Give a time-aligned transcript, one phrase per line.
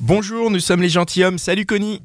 [0.00, 1.38] Bonjour, nous sommes les gentilshommes.
[1.38, 2.02] Salut Connie.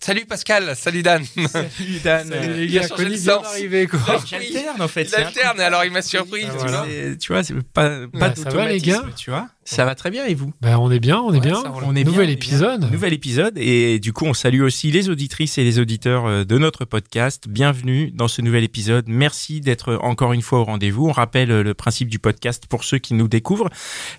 [0.00, 1.24] Salut Pascal, salut Dan.
[1.48, 2.28] Salut Dan.
[2.28, 3.42] Salut, les il gars, a changé de vient sens.
[3.42, 3.98] d'arriver, quoi.
[4.24, 5.02] J'alterne en fait.
[5.02, 6.44] Il c'est un alterne et alors il m'a surpris.
[6.46, 6.78] Ah, tu voilà.
[6.82, 6.86] vois.
[6.88, 9.84] C'est- Tu vois, c'est pas, pas Bah, ça va, les d'automatisme, gars Tu vois, ça
[9.84, 10.52] va très bien et vous?
[10.62, 11.62] Bah, on est bien, on est Ouais, bien.
[11.62, 11.84] ça roule.
[11.86, 12.80] On est bien, Nouvel épisode.
[12.80, 12.90] bien.
[12.90, 16.56] Nouvel épisode et du coup on salue aussi les auditrices et les auditeurs euh, de
[16.58, 17.48] notre podcast.
[17.48, 19.04] Bienvenue dans ce nouvel épisode.
[19.08, 21.06] Merci d'être encore une fois au rendez-vous.
[21.08, 23.68] On rappelle euh, le principe du podcast pour ceux qui nous découvrent.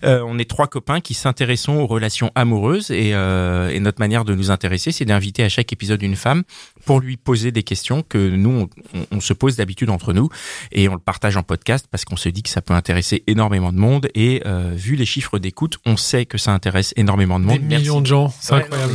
[0.03, 4.25] Euh, on est trois copains qui s'intéressons aux relations amoureuses et, euh, et notre manière
[4.25, 6.43] de nous intéresser, c'est d'inviter à chaque épisode une femme
[6.85, 8.69] pour lui poser des questions que nous on,
[8.99, 10.29] on- on se pose d'habitude entre nous
[10.71, 13.71] et on le partage en podcast parce qu'on se dit que ça peut intéresser énormément
[13.73, 17.45] de monde et euh, vu les chiffres d'écoute, on sait que ça intéresse énormément de
[17.45, 17.61] Des monde.
[17.63, 17.83] Merci.
[17.83, 18.93] millions de gens, c'est Ouais, incroyable.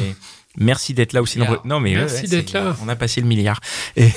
[0.58, 1.60] Merci d'être là aussi nombreux.
[1.64, 2.76] Non mais Merci ouais, d'être là.
[2.84, 3.60] On a passé le milliard.
[3.96, 4.08] Et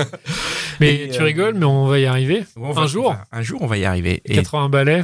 [0.80, 2.44] Mais Et, tu euh, rigoles, mais on va y arriver.
[2.56, 4.22] va- un jour, un jour on va y arriver.
[4.24, 5.02] Et, 80 balais,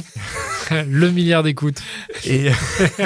[0.87, 1.81] le milliard d'écoutes.
[2.25, 2.49] et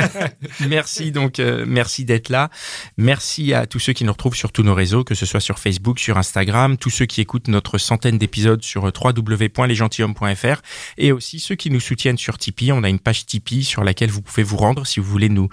[0.68, 2.50] merci donc euh, merci d'être là.
[2.98, 5.60] Merci à tous ceux qui nous retrouvent sur tous nos réseaux, que ce soit sur
[5.60, 10.62] Facebook, sur Instagram, tous ceux qui écoutent notre centaine d'épisodes sur euh, www.lesgentilhommes.fr
[10.98, 12.72] et aussi ceux qui nous soutiennent sur Tipeee.
[12.72, 15.50] On a une page Tipeee sur laquelle vous pouvez vous rendre si vous voulez nous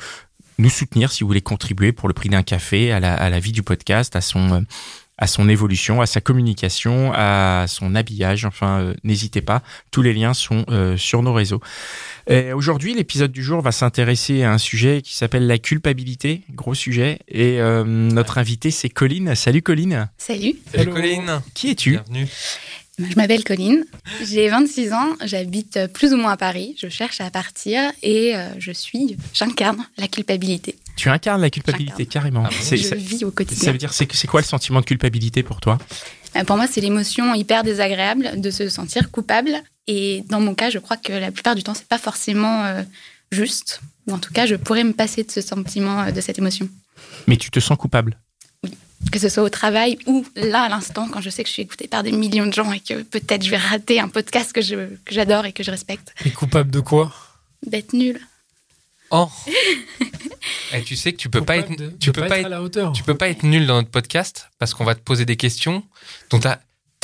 [0.58, 3.40] nous soutenir, si vous voulez contribuer pour le prix d'un café à la, à la
[3.40, 4.60] vie du podcast, à son euh,
[5.18, 8.44] à son évolution, à sa communication, à son habillage.
[8.44, 9.62] Enfin, euh, n'hésitez pas.
[9.90, 11.60] Tous les liens sont euh, sur nos réseaux.
[12.28, 16.74] Et Aujourd'hui, l'épisode du jour va s'intéresser à un sujet qui s'appelle la culpabilité, gros
[16.74, 17.20] sujet.
[17.28, 19.34] Et euh, notre invité, c'est Colline.
[19.34, 20.10] Salut Colline.
[20.18, 20.92] Salut, Salut Hello.
[20.92, 21.40] Colline.
[21.54, 21.90] Qui es-tu?
[21.92, 22.28] Bienvenue.
[22.98, 23.84] Je m'appelle Colline,
[24.24, 28.48] j'ai 26 ans, j'habite plus ou moins à Paris, je cherche à partir et euh,
[28.58, 30.76] je suis, j'incarne la culpabilité.
[30.96, 32.44] Tu incarnes la culpabilité carrément.
[32.46, 33.72] Ah bon je ça, vis au ça quotidien.
[33.72, 35.78] veut dire c'est quoi le sentiment de culpabilité pour toi?
[36.36, 39.52] Euh, Pour moi, c'est l'émotion hyper désagréable de se sentir coupable
[39.86, 42.82] et dans mon cas, je crois que la plupart du temps, c'est pas forcément euh,
[43.30, 46.68] juste, ou en tout cas, je pourrais me passer de ce sentiment, de cette émotion.
[47.26, 48.18] Mais tu te sens coupable.
[49.12, 51.62] Que ce soit au travail ou là, à l'instant, quand je sais que je suis
[51.62, 54.60] écoutée par des millions de gens et que peut-être je vais rater un podcast que
[54.60, 56.12] je- que j'adore et que je respecte.
[56.24, 57.14] Et coupable de quoi?
[57.64, 58.20] D'être nul.
[59.10, 59.28] Oh.
[60.72, 62.40] Et tu sais que tu peux pas être, de- tu de peux pas pas être
[62.40, 62.92] être, à la hauteur.
[62.92, 65.84] tu peux pas être nul dans notre podcast parce qu'on va te poser des questions
[66.30, 66.60] dont tu as,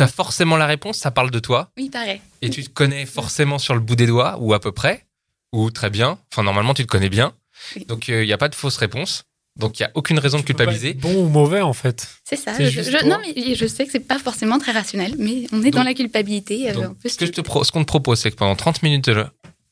[0.09, 0.99] forcément la réponse.
[0.99, 2.21] Ça parle de toi Oui, pareil.
[2.43, 5.07] et tu te connais forcément sur le bout des doigts ou à peu près
[5.53, 6.19] ou très bien.
[6.33, 7.33] Enfin, normalement, tu te connais bien.
[7.77, 7.85] Oui.
[7.87, 9.25] Donc, il n'y a pas de fausse réponse.
[9.57, 10.95] Donc, il n'y a aucune raison de Tu culpabiliser.
[10.95, 12.09] Bon ou mauvais, en fait.
[12.25, 12.53] C'est ça.
[12.59, 15.83] Je, non, mais je sais que c'est pas forcément très rationnel, mais on est dans
[15.83, 16.71] la culpabilité.
[16.71, 18.83] euh, Donc, ce que je te pro- ce qu'on te propose, c'est que pendant 30
[18.83, 19.11] minutes,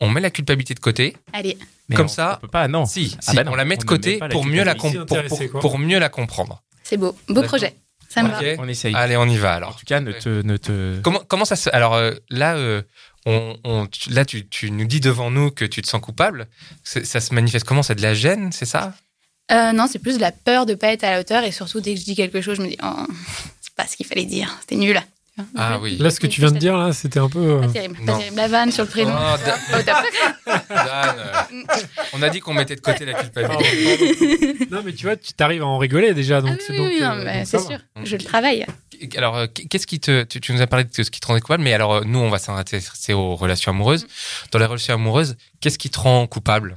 [0.01, 1.17] on met la culpabilité de côté.
[1.33, 1.57] Allez,
[1.89, 2.69] Mais Comme on- ça- on peut pas.
[2.69, 2.85] Non.
[2.87, 4.63] Si, Ah si, bah non, on la met de côté met pas la pour mieux
[4.65, 4.99] la, culpabilité.
[4.99, 5.61] com- pour, Intéressé, pour- quoi.
[5.61, 6.63] pour mieux la comprendre.
[6.85, 7.17] c'est beau.
[7.29, 7.75] Beau projet.
[8.09, 8.43] Ça me Ok.
[8.59, 8.63] va.
[8.63, 8.95] On essaye.
[8.95, 9.77] Allez, on y va En alors.
[9.77, 11.01] tout cas, ne te, ne te.
[11.01, 11.71] Comment, comment ça se.
[11.71, 12.83] Alors euh, là, euh,
[13.27, 16.49] on, on- tu- là tu, tu nous dis devant nous que tu te sens coupable.
[16.85, 17.83] C'est- Ça se manifeste comment?
[17.83, 18.95] C'est de la gêne, c'est ça?
[19.51, 21.81] Euh, non, c'est plus de la peur de pas être à la hauteur et surtout
[21.81, 23.07] dès que je dis quelque chose, je me dis oh,
[23.61, 25.01] c'est pas ce qu'il fallait dire, c'était nul.
[25.57, 25.97] Ah oui.
[25.99, 27.39] Là, ce que tu viens de dire, là, c'était un peu.
[27.39, 28.37] euh, Pas terrible, pas terrible.
[28.37, 29.15] La vanne sur le prénom.
[29.17, 31.63] Oh, Da- Oh, t'as- Dan, euh,
[32.13, 34.67] on a dit qu'on mettait de côté la culpabilité.
[34.71, 36.39] non, mais tu vois, tu t'arrives à en rigoler déjà.
[36.39, 37.79] Ah Donc, oui, c'est oui, donc, oui, non, euh, c'est sûr.
[38.05, 38.67] Je le travaille.
[39.17, 40.25] Alors, qu'est-ce qui te.
[40.25, 42.29] Tu, tu nous as parlé de ce qui te rendait coupable, mais alors nous, on
[42.29, 44.07] va s'intéresser aux relations amoureuses.
[44.53, 46.75] Dans les relations amoureuses, qu'est-ce qui te rend coupable?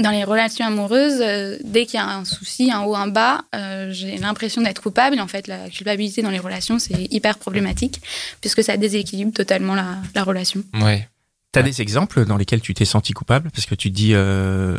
[0.00, 3.42] Dans les relations amoureuses, euh, dès qu'il y a un souci, un haut, un bas,
[3.54, 5.20] euh, j'ai l'impression d'être coupable.
[5.20, 8.00] En fait, la culpabilité dans les relations, c'est hyper problématique
[8.40, 10.62] puisque ça déséquilibre totalement la, la relation.
[10.80, 11.08] Ouais.
[11.52, 13.50] T'as des exemples dans lesquels tu t'es senti coupable?
[13.50, 14.78] Parce que tu te dis, euh,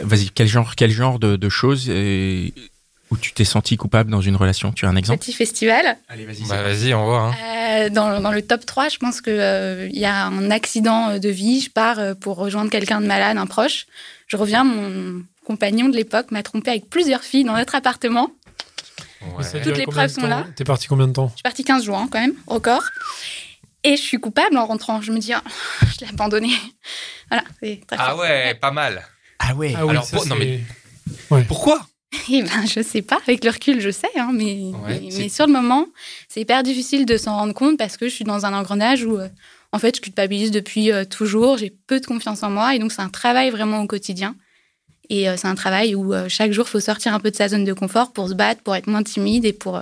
[0.00, 4.36] vas-y, quel genre, quel genre de, de choses où tu t'es senti coupable dans une
[4.36, 4.72] relation?
[4.72, 5.20] Tu as un exemple?
[5.20, 5.96] Petit festival.
[6.08, 6.48] Allez, vas-y.
[6.48, 7.28] Bah, vas-y, on voit.
[7.28, 7.34] Hein.
[7.44, 11.60] Euh, dans, dans le top 3, je pense qu'il y a un accident de vie.
[11.60, 13.86] Je pars euh, pour rejoindre quelqu'un de malade, un proche.
[14.30, 18.30] Je reviens, mon compagnon de l'époque m'a trompé avec plusieurs filles dans notre appartement.
[19.36, 19.62] Ouais.
[19.62, 20.46] Toutes les preuves sont là.
[20.56, 22.84] T'es parti combien de temps Je suis partie 15 jours hein, quand même, record.
[23.82, 25.00] Et je suis coupable en rentrant.
[25.00, 25.48] Je me dis, oh,
[25.94, 26.50] je l'ai abandonné.
[27.28, 28.20] Voilà, c'est très Ah fort.
[28.20, 29.02] ouais, pas mal.
[29.38, 29.74] Ah ouais.
[29.76, 31.80] Ah oui, Alors, ça, pour- non, c'est- Pourquoi
[32.30, 33.18] Eh ben, je sais pas.
[33.26, 34.08] Avec le recul, je sais.
[34.16, 35.86] hein, mais, Ouais, mais, mais sur le moment,
[36.28, 39.16] c'est hyper difficile de s'en rendre compte parce que je suis dans un engrenage où
[39.18, 39.28] euh,
[39.72, 41.58] En fait, je culpabilise depuis euh, toujours.
[41.58, 44.36] J'ai peu de confiance en moi et donc c'est un travail vraiment au quotidien.
[45.08, 47.36] Et euh, c'est un travail où euh, chaque jour, il faut sortir un peu de
[47.36, 49.80] sa zone de confort pour se battre, pour être moins timide et pour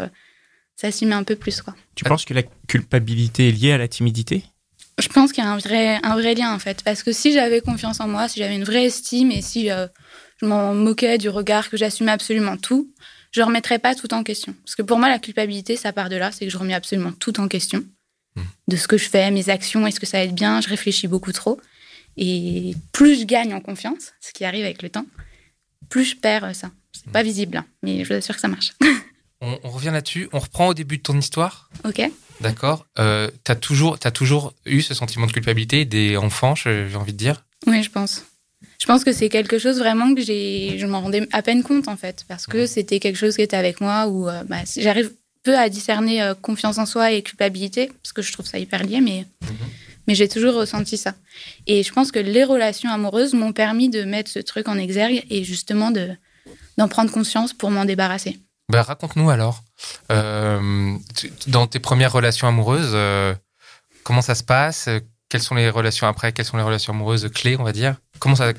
[0.77, 1.61] s'assumer un peu plus.
[1.61, 1.75] Quoi.
[1.95, 4.45] Tu penses que la culpabilité est liée à la timidité?
[4.99, 6.83] Je pense qu'il y a un vrai, un vrai lien en fait.
[6.83, 9.87] Parce que si j'avais confiance en moi, si j'avais une vraie estime et si euh,
[10.41, 12.93] je m'en moquais du regard, que j'assumais absolument tout,
[13.31, 14.55] je ne remettrais pas tout en question.
[14.65, 17.13] Parce que pour moi, la culpabilité, ça part de là, c'est que je remets absolument
[17.13, 17.85] tout en question.
[18.69, 21.09] De ce que je fais, mes actions, est-ce que ça va être bien, je réfléchis
[21.09, 21.61] beaucoup trop.
[22.17, 25.07] Et plus je gagne en confiance, ce qui arrive avec le temps,
[25.89, 26.71] plus je perds ça.
[26.93, 28.73] C'est pas visible, hein, mais je vous assure que ça marche.
[29.41, 30.29] On, on revient là-dessus.
[30.33, 31.71] On reprend au début de ton histoire?
[31.85, 32.11] ok
[32.41, 32.87] D'accord.
[32.99, 37.19] Euh, t'as toujours, as toujours eu ce sentiment de culpabilité des enfants, j'ai envie de
[37.19, 37.45] dire?
[37.67, 38.25] Oui, je pense.
[38.81, 41.89] Je pense que c'est quelque chose vraiment que j'ai, je m'en rendais à peine compte
[41.89, 45.13] en fait, parce que c'était quelque chose qui était avec moi où euh, bah, j'arrive
[45.49, 48.83] peu à discerner euh, confiance en soi et culpabilité, parce que je trouve ça hyper
[48.85, 49.25] lié, mais,
[50.07, 51.15] mais j'ai toujours ressenti ça.
[51.67, 55.25] Et je pense que les relations amoureuses m'ont permis de mettre ce truc en exergue
[55.31, 56.11] et justement de,
[56.77, 58.39] d'en prendre conscience pour m'en débarrasser.
[58.71, 59.63] Bah, raconte-nous alors.
[60.13, 63.35] Euh, tu- dans tes premières relations amoureuses, euh,
[64.03, 64.91] comment ça se passe?
[65.31, 66.33] Quelles sont les relations après?
[66.33, 67.97] Quelles sont les relations amoureuses clés, on va dire?
[68.19, 68.53] Comment ça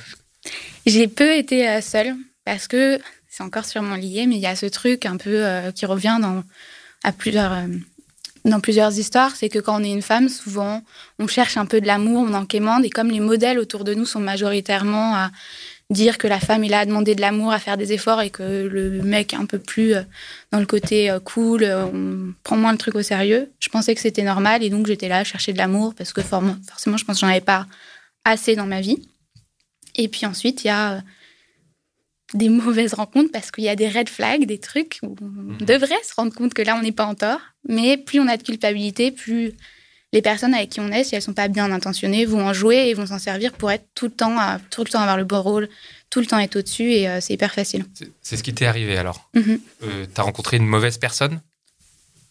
[0.87, 2.15] J'ai peu été seule
[2.45, 5.71] parce que c'est encore sûrement lié, mais il y a ce truc un peu euh,
[5.71, 6.43] qui revient dans,
[7.05, 7.67] euh,
[8.45, 10.81] dans plusieurs histoires, c'est que quand on est une femme, souvent
[11.19, 13.93] on cherche un peu de l'amour, on en quémande, et comme les modèles autour de
[13.93, 15.31] nous sont majoritairement à
[15.89, 18.29] dire que la femme est là à demander de l'amour, à faire des efforts, et
[18.29, 20.01] que le mec est un peu plus euh,
[20.51, 24.01] dans le côté euh, cool, on prend moins le truc au sérieux, je pensais que
[24.01, 27.05] c'était normal, et donc j'étais là à chercher de l'amour, parce que for- forcément je
[27.05, 27.65] pense que j'en avais pas
[28.23, 29.07] assez dans ma vie.
[29.95, 31.01] Et puis ensuite, il y a
[32.33, 36.01] des mauvaises rencontres parce qu'il y a des red flags, des trucs où on devrait
[36.07, 37.39] se rendre compte que là, on n'est pas en tort.
[37.67, 39.53] Mais plus on a de culpabilité, plus
[40.13, 42.87] les personnes avec qui on est, si elles sont pas bien intentionnées, vont en jouer
[42.89, 45.23] et vont s'en servir pour être tout le temps, à, tout le temps avoir le
[45.23, 45.69] bon rôle,
[46.09, 47.85] tout le temps être au-dessus et euh, c'est hyper facile.
[48.21, 49.29] c'est- ce qui t'est arrivé alors.
[49.35, 49.59] Mhm.
[49.83, 51.41] Euh, T'as rencontré une mauvaise personne?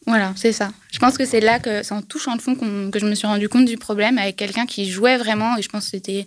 [0.06, 0.73] Voilà, c'est ça.
[0.91, 2.55] Je pense que c'est là que c'est en touchant le fond
[2.91, 5.69] que je me suis rendu compte du problème avec quelqu'un qui jouait vraiment et je
[5.69, 6.27] pense que c'était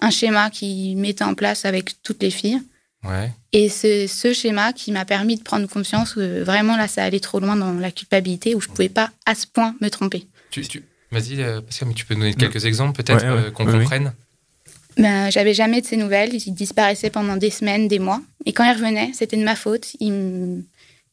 [0.00, 2.60] un schéma qui mettait en place avec toutes les filles.
[3.04, 3.30] Ouais.
[3.52, 7.20] Et c'est ce schéma qui m'a permis de prendre conscience que vraiment là, ça allait
[7.20, 10.26] trop loin dans la culpabilité où je pouvais pas à ce point me tromper.
[10.50, 13.46] Tu, tu- Vas-y, euh, Pascal, mais tu peux donner quelques exemples peut-être Ouais, ouais.
[13.46, 14.12] euh, qu'on comprenne
[14.98, 16.34] Ben, j'avais jamais de ses nouvelles.
[16.34, 18.20] Il disparaissait pendant des semaines, des mois.
[18.44, 19.94] Et quand il revenait, c'était de ma faute.
[20.00, 20.64] Il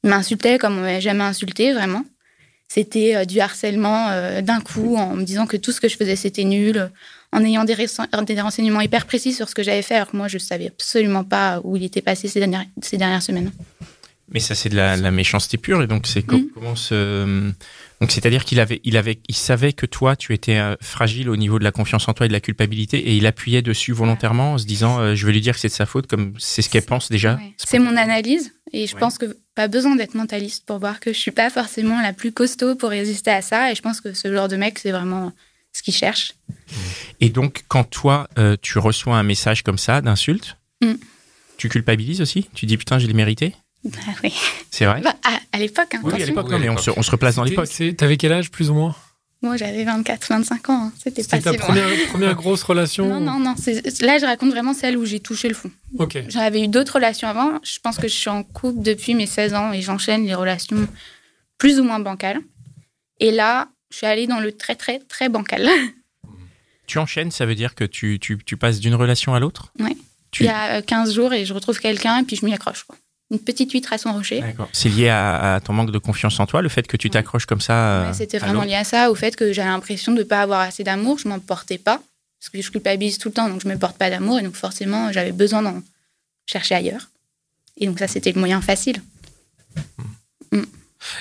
[0.04, 2.04] m'insultait comme on m'avait jamais insulté, vraiment.
[2.68, 5.96] C'était euh, du harcèlement euh, d'un coup, en me disant que tout ce que je
[5.96, 6.90] faisais, c'était nul,
[7.36, 10.18] en ayant des, rense- des renseignements hyper précis sur ce que j'avais fait, alors que
[10.18, 13.52] moi, je savais absolument pas où il était passé ces dernières, ces dernières semaines.
[14.30, 15.84] Mais ça, c'est de la, la méchanceté pure.
[15.84, 16.50] Et donc, c'est co- Mhm.
[16.56, 17.52] comment se.
[18.02, 21.36] Donc, c'est-à-dire qu'il avait, il avait, il savait que toi, tu étais euh, fragile au
[21.38, 24.54] niveau de la confiance en toi et de la culpabilité, et il appuyait dessus volontairement
[24.54, 26.62] en se disant, euh, je vais lui dire que c'est de sa faute, comme c'est
[26.64, 27.36] ce qu'elle pense déjà.
[27.36, 27.54] Ouais.
[27.58, 29.00] C'est mon analyse et je Ouais.
[29.00, 32.31] pense que pas besoin d'être mentaliste pour voir que je suis pas forcément la plus
[32.34, 35.31] costaud pour résister à ça et je pense que ce genre de mec c'est vraiment
[35.75, 36.33] ce qu'il cherche.
[37.19, 40.94] Et donc, quand toi, euh, tu reçois un message comme ça d'insulte, Mm.
[41.57, 42.50] tu culpabilises aussi?
[42.54, 43.56] Tu dis putain, je l'ai mérité?
[43.86, 44.33] Bah oui.
[44.72, 45.00] C'est vrai?
[45.01, 47.36] Bah, à, à l'époque, hein, Oui, à l'époque, Oui, mais on se, on se replace
[47.36, 47.69] dans l'époque.
[47.98, 48.95] T'avais quel âge, plus ou moins?
[49.42, 50.94] Moi j'avais 24, 25 ans, hein.
[50.98, 51.66] c'était pas C'était ta si loin.
[51.68, 53.54] première, première grosse relation Non, non, non.
[54.01, 55.69] Là, je raconte vraiment celle où j'ai touché le fond.
[56.00, 56.18] Ok.
[56.30, 57.59] J'avais eu d'autres relations avant.
[57.64, 60.88] Je pense que je suis en couple depuis mes 16 ans et j'enchaîne les relations
[61.59, 62.40] plus ou moins bancales.
[63.19, 65.66] Et là, je suis allée dans le très, très, très bancal.
[66.87, 69.71] Tu enchaînes, ça veut dire que tu, tu, tu passes d'une relation à l'autre?
[70.30, 72.54] Tu- Il y a euh, 15 jours et je retrouve quelqu'un et puis je m'y
[72.54, 72.83] accroche.
[72.83, 72.95] quoi.
[73.31, 74.44] Une petite huître à son rocher.
[74.71, 77.11] C'est lié à, à ton manque de confiance en toi, le fait que tu Ouais.
[77.14, 77.73] t'accroches comme ça.
[77.73, 80.42] euh, Ouais, C'était vraiment lié à ça, au fait que j'avais l'impression de ne pas
[80.44, 81.18] avoir assez d'amour.
[81.18, 81.99] Je m'en portais pas.
[82.40, 84.37] Parce que je culpabilise tout le temps, donc je me porte pas d'amour.
[84.37, 85.81] Et donc forcément, j'avais besoin d'en
[86.45, 87.09] chercher ailleurs.
[87.78, 89.02] Et donc ça, c'était le moyen facile.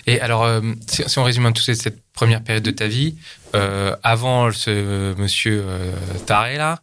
[0.06, 2.86] Et alors, euh, si, si on résume un tout cette, cette première période de ta
[2.86, 3.16] vie,
[3.54, 5.92] euh, avant ce monsieur euh,
[6.26, 6.80] taré là,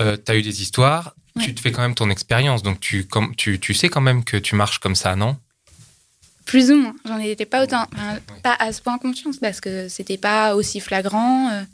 [0.00, 1.44] euh, tu as eu des histoires, Ouais.
[1.44, 4.24] tu te fais quand même ton expérience, donc tu, comme, tu, tu sais quand même
[4.24, 5.36] que tu marches comme ça, non?
[6.44, 6.94] Plus ou moins.
[7.04, 10.80] J'en étais pas autant, enfin, pas à ce point confiance parce que c'était pas aussi
[10.80, 11.64] flagrant.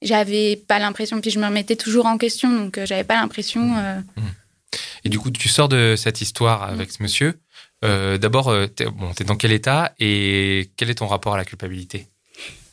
[0.00, 3.76] j'avais pas l'impression, puis je me remettais toujours en question, donc j'avais pas l'impression.
[3.76, 4.00] euh,
[5.04, 7.34] Et du coup, tu sors de cette histoire avec ce monsieur.
[7.84, 11.36] Euh, D'abord, euh, t'es bon, es dans quel état et quel est ton rapport à
[11.36, 12.06] la culpabilité?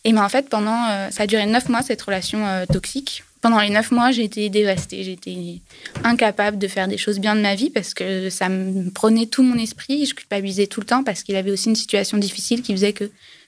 [0.03, 3.23] Et mais en fait, pendant, euh, ça a duré neuf mois cette relation euh, toxique.
[3.41, 5.03] Pendant les neuf mois, j'ai été dévastée.
[5.03, 5.61] J'étais
[6.03, 9.43] incapable de faire des choses bien de ma vie parce que ça me prenait tout
[9.43, 10.05] mon esprit.
[10.05, 13.05] Je culpabilisais tout le temps parce qu'il avait aussi une situation difficile qui faisait que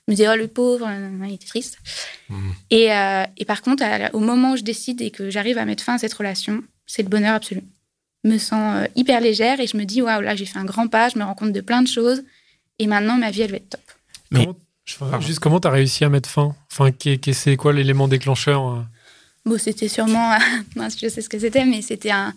[0.07, 0.89] Je me disais, oh le pauvre,
[1.25, 1.77] il était triste.
[2.27, 2.51] Hmm.
[2.71, 2.87] Et,
[3.37, 5.93] et par contre, à- au moment où je décide et que j'arrive à mettre fin
[5.95, 7.61] à cette relation, c'est le bonheur absolu.
[8.23, 10.87] Me sens euh, hyper légère et je me dis, waouh, là, j'ai fait un grand
[10.87, 12.23] pas, je me rends compte de plein de choses.
[12.79, 13.81] Et maintenant, ma vie, elle va être top.
[14.31, 16.55] Mais- Comment- je- juste comment t'as réussi à mettre fin?
[16.71, 16.89] Enfin,
[17.33, 18.81] c'est quoi l'élément déclencheur euh
[19.45, 20.37] Bon, c'était sûrement.
[20.75, 22.33] mince, je sais ce que c'était, mais c'était un.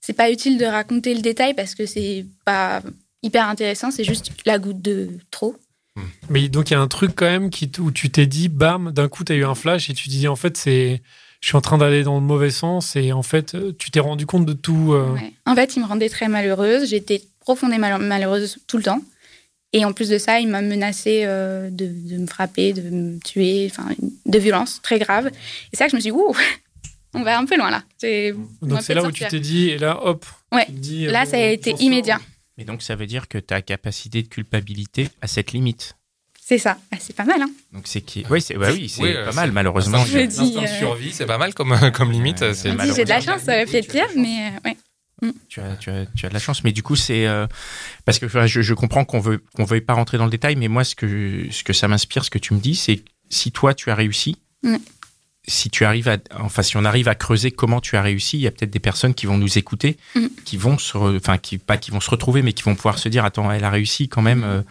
[0.00, 2.80] C'est pas utile de raconter le détail parce que c'est pas
[3.22, 5.56] hyper intéressant, c'est juste la goutte de trop.
[6.28, 8.92] Mais donc il y a un truc quand même qui, où tu t'es dit, bam,
[8.92, 11.02] d'un coup tu as eu un flash et tu te dis en fait c'est,
[11.40, 14.00] je suis en train d'aller dans le mauvais sens et en fait euh, tu t'es
[14.00, 14.92] rendu compte de tout.
[14.92, 15.32] euh, Ouais.
[15.46, 16.88] En fait, il me rendait très malheureuse.
[16.88, 19.00] J'étais profondément mal- malheureuse tout le temps.
[19.72, 23.18] Et en plus de ça, il m'a menacé euh, de, de me frapper, de me
[23.20, 23.88] tuer, enfin,
[24.24, 25.26] de violence très grave.
[25.26, 25.30] Et
[25.76, 26.34] c'est là que je me suis dit, ouh,
[27.14, 27.82] on va un peu loin là.
[28.62, 30.24] Donc c'est là où tu t'es dit et là hop.
[30.52, 30.66] Ouais.
[30.68, 32.18] dis, Là, bon, ça a été immédiat.
[32.56, 35.95] Mais donc ça veut dire que ta capacité de culpabilité à cette limite.
[36.48, 36.78] C'est ça.
[36.92, 37.50] Bah, c'est pas mal, hein.
[37.72, 40.04] Donc c'est qui Oui, c'est bah oui, c'est Oui, pas euh, mal malheureusement.
[40.04, 42.40] Je me dis, euh, survie, c'est pas mal comme, comme limite.
[42.40, 44.68] Ouais, c'est j'ai de la chance, ça aurait pu être tu as pire, mais euh,
[44.70, 44.76] ouais.
[45.48, 47.48] Tu as, tu, as, tu as de la chance, mais du coup c'est euh,
[48.04, 50.54] parce que enfin, je, je comprends qu'on veut qu'on veuille pas rentrer dans le détail,
[50.56, 53.50] mais moi ce que ce que ça m'inspire, ce que tu me dis, c'est si
[53.50, 54.78] toi tu as réussi, Ouais.
[55.48, 58.42] si tu arrives à enfin si on arrive à creuser comment tu as réussi, il
[58.42, 60.28] y a peut-être des personnes qui vont nous écouter, Mhm.
[60.44, 63.08] qui vont se enfin qui pas qui vont se retrouver, mais qui vont pouvoir se
[63.08, 64.44] dire attends elle a réussi quand même.
[64.44, 64.62] euh,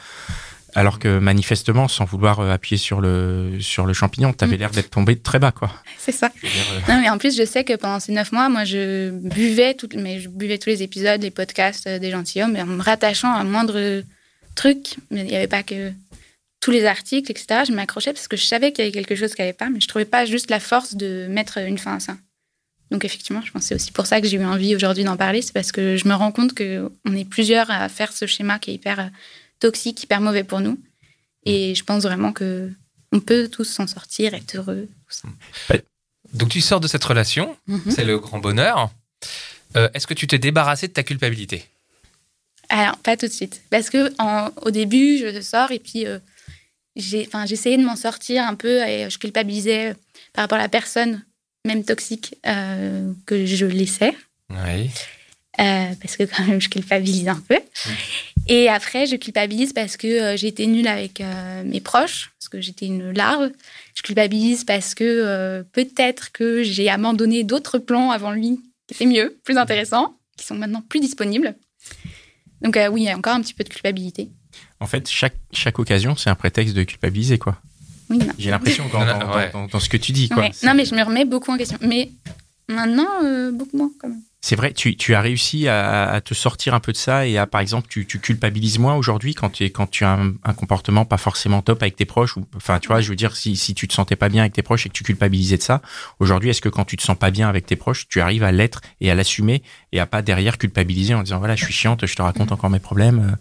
[0.76, 4.60] alors que manifestement, sans vouloir euh, appuyer sur le sur le champignon, tu avais Mhm.
[4.60, 5.72] l'air d'être tombé de très bas, quoi.
[5.98, 6.30] C'est ça.
[6.42, 9.10] Dire, euh, Non, mais en plus, je sais que pendant ces neuf mois, moi, je
[9.12, 12.82] buvais, mais je buvais tous les épisodes, les podcasts euh, des gentilshommes, mais en me
[12.84, 14.04] rattachant à un moindre
[14.56, 14.96] truc.
[15.12, 15.92] Mais il n'y avait pas que
[16.62, 17.62] tous les articles, etc.
[17.68, 19.80] Je m'accrochais parce que je savais qu'il y avait quelque chose qui n'allait pas, mais
[19.80, 22.18] je trouvais pas juste la force de mettre une fin à ça.
[22.92, 25.18] Donc effectivement, je pense que c'est aussi pour ça que j'ai eu envie aujourd'hui d'en
[25.18, 28.58] parler, c'est parce que je me rends compte qu'on est plusieurs à faire ce schéma
[28.60, 29.10] qui est hyper
[29.60, 30.80] toxique, hyper mauvais pour nous.
[31.46, 32.72] Et je pense vraiment que
[33.12, 34.88] on peut tous s'en sortir, être heureux.
[35.08, 35.16] Tout
[35.70, 35.78] ça.
[36.34, 37.92] Donc tu sors de cette relation, Mhm.
[37.92, 38.92] c'est le grand bonheur.
[39.78, 41.66] Euh, Est-ce que tu t'es débarrassé de ta culpabilité?
[42.70, 43.62] Alors, pas tout de suite.
[43.70, 46.18] Parce que en- au début, je sors et puis euh,
[46.96, 49.96] j'ai, enfin, j'essayais de m'en sortir un peu et je culpabilisais
[50.34, 51.24] par rapport à la personne,
[51.66, 54.16] même toxique, euh, que je laissais.
[54.50, 54.90] Oui.
[55.60, 57.58] Euh, parce que quand même, je culpabilise un peu.
[58.48, 62.62] Et après, je culpabilise parce que euh, été nulle avec euh, mes proches, parce que
[62.62, 63.52] j'étais une larve.
[63.96, 69.06] Je culpabilise parce que euh, peut-être que j'ai abandonné d'autres plans avant lui qui étaient
[69.08, 71.56] mieux, plus intéressants, qui sont maintenant plus disponibles.
[72.62, 74.30] Donc euh, oui, il y a encore un petit peu de culpabilité.
[74.80, 77.60] En fait, chaque chaque occasion, c'est un prétexte de culpabiliser, quoi.
[78.10, 78.28] Oui, non.
[78.38, 79.50] J'ai l'impression dans, dans, ouais.
[79.52, 80.44] dans- dans ce que tu dis, quoi.
[80.44, 80.52] Ouais.
[80.64, 81.78] Non, mais je me remets beaucoup en question.
[81.82, 82.12] Mais
[82.70, 84.22] maintenant, euh, beaucoup moins quand même.
[84.48, 87.40] C'est vrai, tu, tu as réussi à, à te sortir un peu de ça et
[87.40, 90.34] à, par exemple, tu, tu culpabilises moins aujourd'hui quand tu, es- quand tu as un,
[90.44, 92.38] un comportement pas forcément top avec tes proches.
[92.38, 94.54] Ou, enfin, tu vois, je veux dire, si, si tu te sentais pas bien avec
[94.54, 95.82] tes proches et que tu culpabilisais de ça,
[96.20, 98.52] aujourd'hui, est-ce que quand tu te sens pas bien avec tes proches, tu arrives à
[98.52, 102.06] l'être et à l'assumer et à pas derrière culpabiliser en disant, voilà, je suis chiante,
[102.06, 103.32] je te raconte encore mes problèmes.
[103.32, 103.36] euh?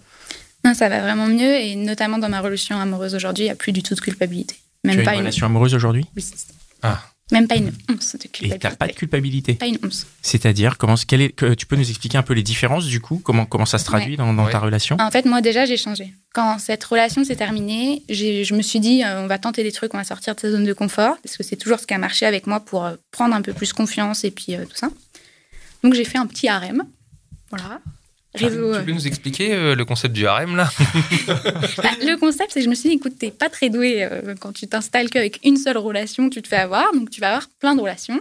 [0.67, 1.55] Non, ça va vraiment mieux.
[1.57, 4.57] Et notamment dans ma relation amoureuse aujourd'hui, il n'y a plus du tout de culpabilité.
[4.85, 6.07] Même tu as pas une une relation amoureuse aujourd'hui?
[6.17, 6.47] Oui, c'est ça.
[6.83, 7.03] Ah.
[7.33, 8.59] Même pas une once de et culpabilité.
[8.59, 9.55] t'as pas de culpabilité.
[9.55, 10.07] Pas une once.
[10.21, 13.19] C'est-à-dire, comment, quelle est, que, tu peux nous expliquer un peu les différences du coup,
[13.25, 14.53] comment, comment ça se traduit dans, dans Ouais.
[14.53, 14.97] ta relation?
[15.01, 16.13] En fait, moi, déjà, j'ai changé.
[16.35, 19.95] Quand cette relation s'est terminée, je me suis dit, euh, on va tenter des trucs,
[19.95, 21.99] on va sortir de sa zone de confort, parce que c'est toujours ce qui a
[21.99, 24.91] marché avec moi pour euh, prendre un peu plus confiance et puis euh, tout ça.
[25.83, 26.85] Donc, j'ai fait un petit harem.
[27.51, 27.81] Voilà.
[28.35, 30.69] Réseau, Tu peux nous expliquer euh, le concept du harem là?
[31.27, 34.35] Bah, le concept, c'est que je me suis dit, écoute, t'es pas très doué euh,
[34.41, 36.93] quand tu t'installes qu'avec une seule relation, tu te fais avoir.
[36.95, 38.21] Donc, tu vas avoir plein de relations.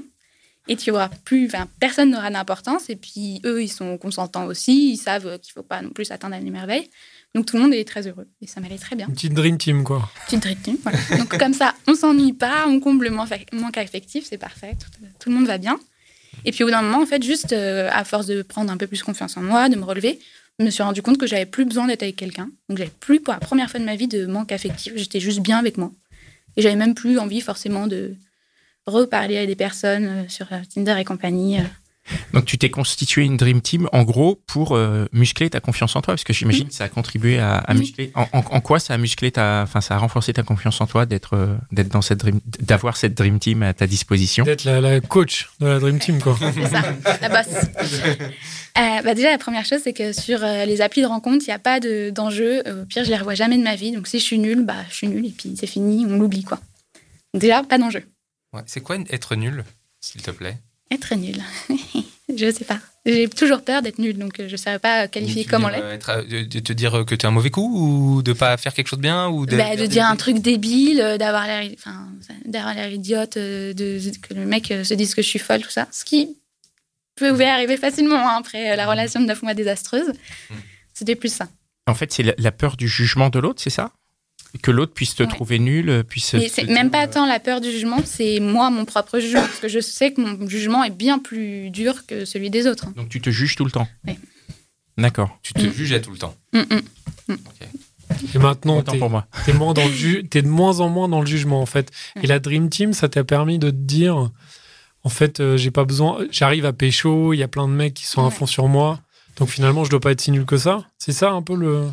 [0.68, 2.90] Et tu auras plus, enfin, personne n'aura d'importance.
[2.90, 4.94] Et puis, eux, ils sont consentants aussi.
[4.94, 6.90] Ils savent euh, qu'il faut pas non plus s'attendre à une merveille.
[7.34, 8.28] Donc, tout le monde est très heureux.
[8.42, 9.08] Et ça m'allait très bien.
[9.08, 10.10] Une petite dream team quoi.
[10.26, 11.00] Petite rythme, voilà.
[11.18, 14.78] Donc, comme ça, on s'ennuie pas, on comble le manque manque affectif, c'est parfait.
[14.80, 15.80] Tout, tout le monde va bien.
[16.46, 18.78] Et puis, au bout d'un moment, en fait, juste euh, à force de prendre un
[18.78, 20.20] peu plus confiance en moi, de me relever,
[20.60, 22.50] je me suis rendu compte que j'avais plus besoin d'être avec quelqu'un.
[22.70, 24.94] Donc, j'avais plus, pour la première fois de ma vie, de manque affectif.
[24.96, 25.92] J'étais juste bien avec moi.
[26.58, 28.16] Et j'avais même plus envie, forcément, de
[28.86, 31.60] reparler à des personnes euh, sur euh, Tinder et compagnie.
[32.34, 36.02] Donc tu t'es constitué une dream team en gros pour euh, muscler ta confiance en
[36.02, 37.80] toi parce que j'imagine que ça a contribué à, à Oui.
[37.80, 38.12] muscler.
[38.16, 40.88] En, en- en quoi ça a musclé ta, enfin ça a renforcé ta confiance en
[40.88, 44.44] toi d'être euh, d'être dans cette dream, d'avoir cette dream team à ta disposition?
[44.44, 46.38] D'être la, la coach de la dream team quoi.
[46.54, 46.82] C'est ça,
[47.22, 47.56] la bosse.
[48.76, 51.50] Euh, bah déjà, la première chose, c'est que sur euh, les applis de rencontre, il
[51.50, 52.68] n'y a pas de- d'enjeu.
[52.68, 53.92] Euh, au pire, je les revois jamais de ma vie.
[53.92, 56.44] Donc, si je suis nulle, bah, je suis nulle et puis c'est fini, on l'oublie,
[56.44, 56.60] quoi.
[57.36, 58.04] Donc, déjà, pas d'enjeu.
[58.52, 58.62] Ouais.
[58.66, 59.64] C'est quoi être nul,
[60.02, 60.58] s'il te plaît?
[60.92, 61.42] Être nulle.
[62.36, 62.80] Je sais pas.
[63.06, 65.68] J'ai toujours peur d'être nulle, donc euh, je ne saurais pas qualifier Tu comme on
[65.68, 66.10] veux dire, l'est.
[66.10, 68.74] euh, euh, de, te dire que tu es un mauvais coup ou de pas faire
[68.74, 72.08] quelque chose de bien ou de, Bah, de dire un truc débile, d'avoir l'air, enfin,
[72.46, 75.88] d'avoir l'air idiote, de, que le mec se dise que je suis folle, tout ça.
[75.92, 76.38] Ce qui
[77.16, 80.14] pouvait arriver facilement hein, après la relation de 9 mois désastreuse.
[80.50, 80.56] Mm.
[80.94, 81.50] C'était plus ça.
[81.88, 83.92] En fait, c'est la peur du jugement de l'autre, c'est ça?
[84.62, 85.30] Que l'autre puisse te Ouais.
[85.30, 86.34] trouver nul, euh, puisse.
[86.36, 89.42] Mais c'est même pas euh, tant la peur du jugement, c'est moi mon propre jugement,
[89.42, 92.86] parce que je sais que mon jugement est bien plus dur que celui des autres.
[92.96, 93.88] Donc tu te juges tout le temps.
[94.08, 94.14] Oui.
[94.98, 95.38] D'accord.
[95.42, 95.72] Tu te Mm.
[95.74, 96.36] juges à tout le temps.
[96.54, 96.60] Mm,
[97.30, 97.36] mm.
[98.36, 99.26] Et maintenant, t'es pour moi.
[99.46, 101.92] t'es moins dans le ju- t'es de moins en moins dans le jugement en fait.
[102.22, 104.30] Et la Dream Team, ça t'a permis de te dire,
[105.04, 107.96] en fait, euh, j'ai pas besoin, j'arrive à pécho, il y a plein de mecs
[107.96, 109.00] qui sont à fond sur moi,
[109.38, 110.86] donc finalement, je dois pas être si nul que ça.
[111.00, 111.88] C'est ça un peu le.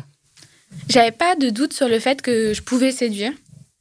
[0.89, 3.31] J'avais pas de doute sur le fait que je pouvais séduire.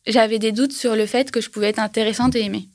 [0.07, 2.69] J'avais des doutes sur le fait que je pouvais être intéressante et aimée.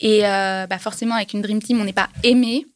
[0.00, 2.66] Et euh, bah forcément, avec une Dream Team, on n'est pas aimé,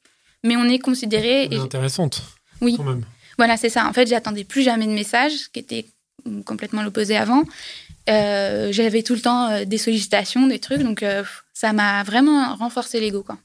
[0.43, 1.45] mais on est considéré.
[1.45, 2.23] Est intéressante.
[2.61, 2.75] Oui.
[2.77, 3.05] Quand même.
[3.39, 3.87] voilà, c'est ça.
[3.89, 5.87] En fait, j'attendais plus jamais de messages, ce qui était
[6.45, 7.43] complètement l'opposé avant.
[8.11, 12.55] Euh, J'avais tout le temps euh, des sollicitations, des trucs, donc euh, ça m'a vraiment
[12.57, 13.39] renforcé l'ego, quoi.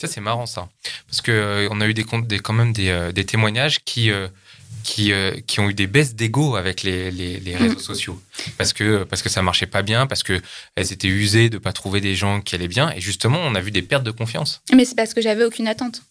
[0.00, 0.68] Ça, c'est marrant, ça.
[1.06, 3.78] Parce que euh, on a eu des, comptes- des, quand même des, euh, des témoignages
[3.84, 4.26] qui, euh,
[4.84, 8.20] qui, euh, qui ont eu des baisses d'ego avec les, les, les réseaux sociaux.
[8.58, 10.42] Parce que, parce que ça marchait pas bien, parce qu'elles
[10.76, 12.92] étaient usées de pas trouver des gens qui allaient bien.
[12.92, 14.62] Et justement, on a vu des pertes de confiance.
[14.72, 16.02] Mais c'est parce que j'avais aucune attente.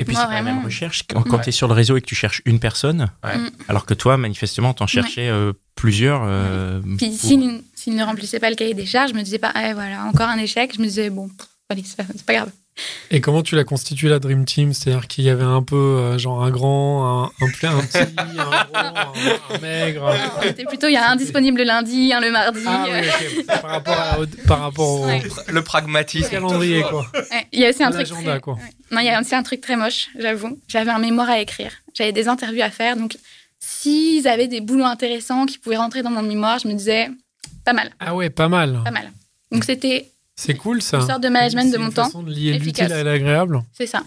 [0.00, 1.02] Et puis c'est pas la même recherche.
[1.06, 1.42] Quand, quand Ouais.
[1.44, 3.36] tu es sur le réseau et que tu cherches une personne, Ouais.
[3.36, 3.50] Mm.
[3.68, 6.22] alors que toi, manifestement, t'en cherchais euh, plusieurs.
[6.24, 9.52] euh, Puis pour- s'il ne remplissait pas le cahier des charges, je me disais pas,
[9.54, 10.72] ah, voilà, encore un échec.
[10.74, 12.50] Je me disais, bon, pff, allez, c'est pas grave.
[13.10, 14.72] Et comment tu l'as constitué la Dream Team?
[14.72, 17.98] C'est-à-dire qu'il y avait un peu, euh, genre, un grand, un, un, plein, un petit,
[17.98, 20.14] un gros, un, un maigre.
[20.42, 22.60] C'était plutôt, il y a un disponible le lundi, un le mardi.
[22.66, 23.44] Ah oui.
[23.46, 24.16] Par rapport, à-
[24.48, 25.22] par rapport au Ouais.
[25.48, 26.30] Le pragmatisme.
[26.30, 27.06] calendrier, quoi.
[27.14, 28.08] Ouais, Il y a aussi un truc.
[28.08, 28.54] L'agenda, très- quoi.
[28.54, 28.60] ouais.
[28.90, 30.58] Non, il y a aussi un truc très moche, j'avoue.
[30.68, 31.72] J'avais un mémoire à écrire.
[31.94, 32.96] J'avais des interviews à faire.
[32.96, 33.16] Donc,
[33.60, 37.10] s'ils avaient des boulots intéressants qui pouvaient rentrer dans mon mémoire, je me disais,
[37.64, 38.80] pas mal, Ah ouais, pas mal.
[38.84, 39.10] pas mal.
[39.50, 40.98] Donc, c'était C'est cool, ça.
[41.00, 42.04] une sorte de management de mon une temps.
[42.04, 43.62] façon de lier l'utile à l'agréable.
[43.72, 44.02] C'est ça.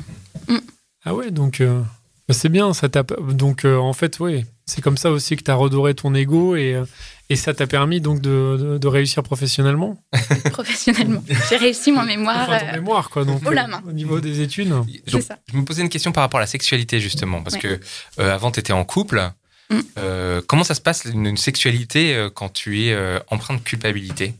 [1.05, 1.81] Ah ouais, donc euh,
[2.27, 2.73] bah, c'est bien.
[2.73, 5.93] Ça t'a donc euh, en fait, oui, c'est comme ça aussi que tu as redoré
[5.93, 6.85] ton ego et, euh,
[7.29, 10.01] et ça t'a permis donc de, de- de réussir professionnellement.
[10.51, 11.23] Professionnellement.
[11.49, 12.49] J'ai réussi mon mémoire.
[12.49, 13.23] Enfin, ton mémoire, quoi.
[13.23, 13.83] Donc, haut la main.
[13.87, 14.73] Au niveau des études.
[15.05, 15.37] Je, C'est ça.
[15.51, 17.43] je me posais une question par rapport à la sexualité, justement.
[17.43, 17.61] Parce Ouais.
[17.61, 17.79] que
[18.19, 19.29] euh, avant, tu étais en couple.
[19.69, 19.79] Mm.
[19.99, 24.33] Euh, comment ça se passe, une, une sexualité, quand tu es euh, empreint de culpabilité?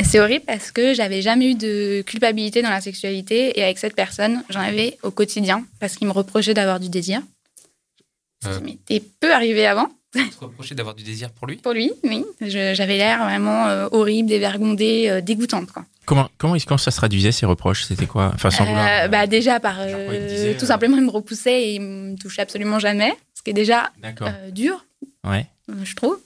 [0.00, 3.94] C'est horrible parce que j'avais jamais eu de culpabilité dans la sexualité et avec cette
[3.94, 7.20] personne, j'en avais au quotidien parce qu'il me reprochait d'avoir du désir.
[8.42, 8.58] Ce Euh.
[8.58, 9.88] qui m'était peu arrivé avant.
[10.14, 11.56] Tu te reprochais d'avoir du désir pour lui?
[11.56, 12.24] Pour lui, oui.
[12.40, 15.70] J'avais l'air vraiment euh, horrible, dévergondée, euh, dégoûtante.
[15.72, 15.84] Quoi.
[16.04, 17.84] Comment, comment, ça se traduisait ces reproches?
[17.84, 18.32] C'était quoi?
[18.34, 19.08] Enfin, sans Euh, vouloir.
[19.08, 22.16] bah, déjà, par, quoi, euh, disait, tout euh, simplement, il me repoussait et il me
[22.16, 24.84] touchait absolument jamais, ce qui est déjà euh, dur,
[25.24, 25.46] Ouais.
[25.70, 26.18] euh, je trouve.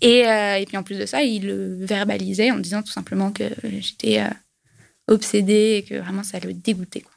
[0.00, 2.92] Et, euh, et puis en plus de ça, il le verbalisait en me disant tout
[2.92, 3.44] simplement que
[3.80, 4.28] j'étais euh,
[5.08, 7.00] obsédée et que vraiment ça le dégoûtait.
[7.00, 7.12] Quoi.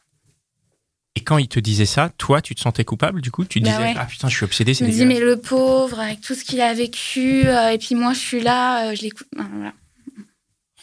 [1.15, 3.43] Et quand il te disait ça, toi, tu te sentais coupable du coup?
[3.45, 3.93] Tu Bah disais ouais.
[3.97, 6.61] ah putain, je suis obsédé, Je me disais, mais le pauvre, avec tout ce qu'il
[6.61, 9.27] a vécu, euh, et puis moi je suis là, euh, je l'écoute.
[9.37, 9.73] Ah, voilà.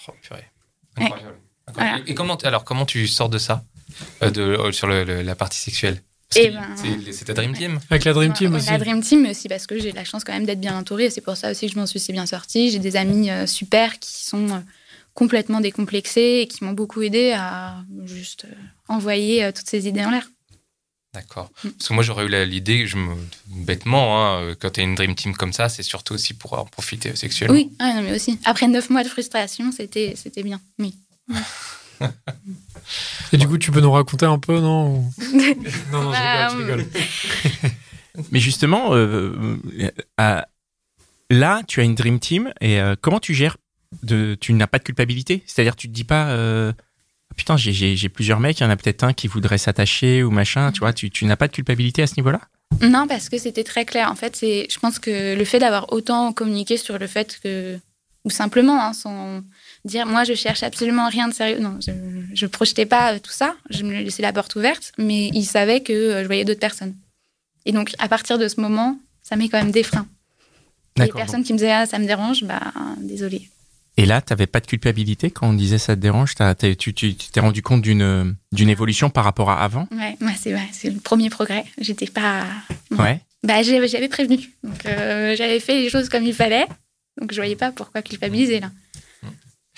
[0.07, 0.45] Oh, purée.
[0.99, 1.05] Ouais.
[1.67, 2.05] Incroyable.
[2.07, 3.65] Et comment, alors, comment tu sors de ça
[4.23, 6.03] euh, de, euh, sur le- le- la partie sexuelle?
[6.37, 8.71] Eh ben- c'est- C'est ta Dream Team Avec la Dream Team Ouais, aussi.
[8.71, 11.07] La Dream Team, mais aussi parce que j'ai la chance quand même d'être bien entourée.
[11.07, 12.71] et C'est pour ça aussi que je m'en suis si bien sortie.
[12.71, 14.59] J'ai des amis euh, super qui sont euh,
[15.15, 18.55] complètement décomplexés et qui m'ont beaucoup aidé à juste euh,
[18.89, 20.29] envoyer euh, toutes ces idées en l'air.
[21.15, 21.51] D'accord.
[21.65, 21.69] Mm.
[21.71, 23.15] Parce que moi, j'aurais eu l'idée, je me,
[23.47, 26.67] bêtement, hein, quand tu as une Dream Team comme ça, c'est surtout aussi pour en
[26.67, 27.57] profiter sexuellement.
[27.57, 28.39] Oui, ah, non, mais aussi.
[28.45, 30.61] Après neuf mois de frustration, c'était c'était bien.
[30.79, 30.95] Oui.
[33.33, 35.13] Et du coup, tu peux nous raconter un peu, non ou-
[35.93, 37.73] Non, non, je rigole, je rigole.
[38.33, 39.57] Mais justement, euh,
[40.21, 40.41] euh,
[41.31, 43.57] là, tu as une dream team et euh, comment tu gères
[44.03, 45.43] de, Tu n'as pas de culpabilité?
[45.47, 46.73] C'est-à-dire, tu te dis pas, euh,
[47.37, 50.73] putain, j'ai- plusieurs mecs, il y en a peut-être un qui voudrait s'attacher ou machin.
[50.73, 52.41] Tu vois, tu, tu n'as pas de culpabilité à ce niveau-là?
[52.83, 54.11] Non, parce que c'était très clair.
[54.11, 57.79] En fait, je pense que le fait d'avoir autant communiqué sur le fait que,
[58.25, 59.41] ou simplement, hein, sans
[59.89, 61.59] dire, moi, je cherche absolument rien de sérieux.
[61.59, 61.93] Non, je,
[62.35, 63.57] je projetais pas euh, tout ça.
[63.71, 66.95] Je me laissais la porte ouverte, mais il savait que euh, je voyais d'autres personnes.
[67.67, 70.07] Et donc, à partir de ce moment, ça met quand même des freins.
[70.97, 73.49] Les personnes qui me disaient, ah, ça me dérange, bah, désolé.
[73.97, 76.35] Et là, tu n'avais pas de culpabilité quand on disait ça te dérange?
[76.79, 79.89] Tu t'es rendu compte d'une d'une évolution par rapport à avant?
[79.91, 81.65] Ouais, ouais, c'est c'est le premier progrès.
[81.81, 82.45] J'étais pas.
[82.93, 82.99] Ouais.
[82.99, 83.21] Ouais.
[83.43, 84.39] Bah, j'avais j'avais prévenu.
[84.63, 86.67] Donc, euh, j'avais fait les choses comme il fallait.
[87.21, 88.71] Donc, je voyais pas pourquoi culpabiliser là.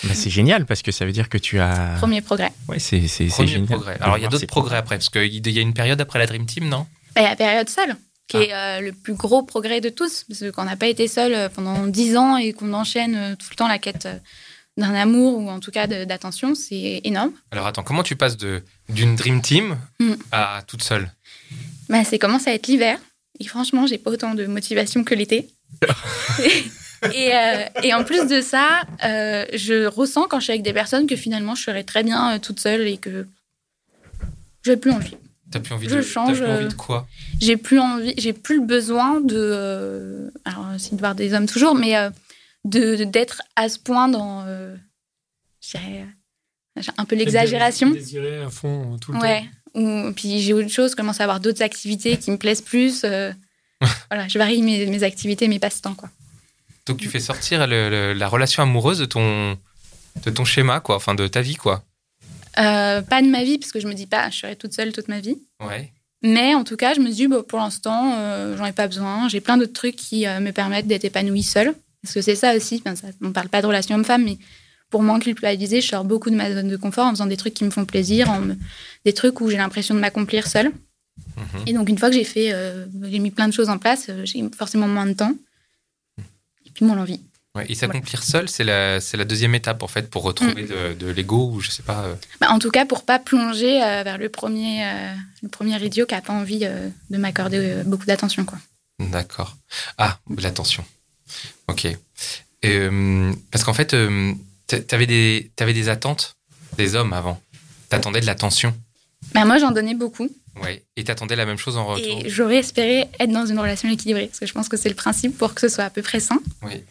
[0.05, 1.97] Bah, c'est génial parce que ça veut dire que tu as.
[1.99, 2.53] Premier progrès.
[2.69, 3.67] Ouais, c'est c'est- c'est Premier génial.
[3.69, 3.97] progrès.
[4.01, 6.27] Alors, il y a d'autres progrès après, parce qu'il y a une période après la
[6.27, 6.87] Dream Team, non?
[7.17, 7.97] Et la période seule,
[8.29, 8.43] qui Ah.
[8.43, 10.25] est euh, le plus gros progrès de tous.
[10.29, 13.15] Parce que quand on n'a pas été seul euh, pendant 10 ans et qu'on enchaîne
[13.15, 14.09] euh, tout le temps la quête
[14.77, 17.33] d'un amour ou en tout cas de- d'attention, c'est énorme.
[17.51, 20.13] Alors, attends, comment tu passes de d'une Dream Team Mm.
[20.33, 21.11] à toute seule?
[21.91, 22.99] Bah, c'est commence à être l'hiver.
[23.41, 25.49] Et franchement, j'ai pas autant de motivation que l'été.
[27.15, 30.73] et, euh, et en plus de ça, euh, je ressens quand je suis avec des
[30.73, 33.27] personnes que finalement, je serais très bien euh, toute seule et que
[34.65, 35.17] j'ai plus envie.
[35.51, 37.09] T'as plus envie Je de change, t'as plus envie de quoi?
[37.41, 41.75] J'ai plus envie, j'ai plus le besoin de, alors c'est de voir des hommes toujours,
[41.75, 41.95] mais
[42.65, 44.45] de d'être à ce point dans,
[45.61, 46.07] je dirais,
[46.99, 47.91] un peu l'exagération.
[47.91, 49.45] Désiré à fond tout le Ouais.
[49.75, 53.03] Ou, puis j'ai autre chose, je commence à avoir d'autres activités qui me plaisent plus.
[53.05, 53.33] euh,
[54.11, 56.11] voilà, je varie mes, mes activités, mes passe-temps, quoi.
[56.87, 59.57] Donc, tu fais sortir le- le- la relation amoureuse de ton,
[60.25, 61.85] de ton schéma, quoi, enfin de ta vie, quoi.
[62.59, 64.93] Euh, pas de ma vie, parce que je me dis pas, je serai toute seule
[64.93, 65.37] toute ma vie.
[65.65, 65.93] Ouais.
[66.23, 69.29] Mais en tout cas, je me dis, bon, pour l'instant, euh, j'en ai pas besoin.
[69.29, 71.75] J'ai plein d'autres trucs qui euh, me permettent d'être épanouie seule.
[72.03, 74.39] Parce que c'est ça aussi, enfin, ça, on parle pas de relation homme-femme, mais
[74.91, 77.55] pour moins culpabiliser, je sors beaucoup de ma zone de confort en faisant des trucs
[77.55, 78.57] qui me font plaisir, en me-
[79.05, 80.73] des trucs où j'ai l'impression de m'accomplir seule.
[81.37, 81.63] Mhm.
[81.67, 82.53] Et donc, une fois que j'ai fait,
[83.05, 85.35] j'ai mis plein de choses en place, j'ai forcément moins de temps.
[86.81, 87.21] Moins l'envie.
[87.57, 90.95] Ouais, et s'accomplir seul, c'est la, c'est la deuxième étape, en fait, pour retrouver de,
[90.95, 92.05] de l'ego ou je sais pas.
[92.05, 95.13] euh, Bah, en tout cas, pour pas plonger euh, vers le premier, euh,
[95.43, 98.59] le premier idiot qui a pas envie de m'accorder beaucoup d'attention, quoi.
[99.01, 99.57] D'accord.
[99.99, 100.85] Ah, l'attention.
[101.67, 101.89] Ok.
[103.51, 103.97] Parce qu'en fait,
[104.67, 106.35] t'a- t'avais des, t'avais des attentes
[106.77, 107.41] des hommes avant.
[107.89, 108.77] T'attendais de l'attention.
[109.35, 110.29] Bah, moi, j'en donnais beaucoup.
[110.61, 110.85] Ouais.
[110.97, 112.25] Et t'attendais la même chose en retour.
[112.25, 114.95] Et j'aurais espéré être dans une relation équilibrée, parce que je pense que c'est le
[114.95, 116.41] principe pour que ce soit à peu près sain.
[116.63, 116.83] Oui.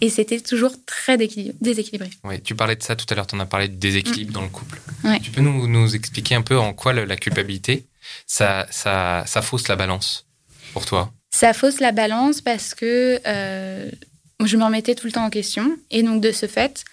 [0.00, 2.10] Et c'était toujours très déséquilibré.
[2.22, 4.42] Oui, tu parlais de ça tout à l'heure, tu en as parlé du déséquilibre dans
[4.42, 4.80] le couple.
[5.02, 5.10] Mm.
[5.10, 5.20] Ouais.
[5.20, 7.86] Tu peux nous, nous expliquer un peu en quoi la culpabilité,
[8.26, 10.26] ça, ça, ça fausse la balance
[10.72, 11.12] pour toi?
[11.30, 13.90] Ça fausse la balance parce que euh,
[14.44, 15.76] je me remettais tout le temps en question.
[15.90, 16.84] Et donc, de ce fait,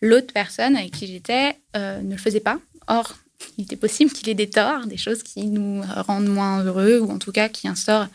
[0.00, 2.58] l'autre personne avec qui j'étais euh, ne le faisait pas.
[2.86, 3.16] Or,
[3.58, 7.10] il était possible qu'il ait des torts, des choses qui nous rendent moins heureux, ou
[7.10, 8.08] en tout cas qui instaurent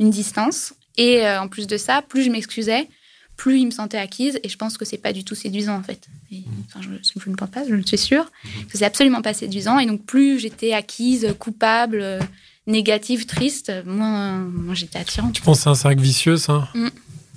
[0.00, 0.74] une distance.
[0.96, 2.88] Et euh, en plus de ça, plus je m'excusais,
[3.36, 4.38] plus il me sentait acquise.
[4.42, 6.06] Et je pense que c'est pas du tout séduisant, en fait.
[6.30, 6.88] Et, enfin, je,
[7.20, 8.30] je ne pense pas, je suis sûre
[8.70, 9.78] que c'est absolument pas séduisant.
[9.78, 12.20] Et donc, plus j'étais acquise, coupable,
[12.66, 15.32] négative, triste, moins, moins j'étais attirante.
[15.32, 16.68] Tu penses que c'est un cercle vicieux, ça?
[16.74, 16.88] Mm.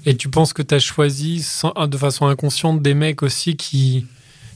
[0.05, 4.05] Et tu penses que tu as choisi sans- de façon inconsciente des mecs aussi qui,